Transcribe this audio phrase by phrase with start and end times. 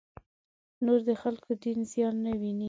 [0.85, 2.59] نور د خلکو دین زیان نه وویني.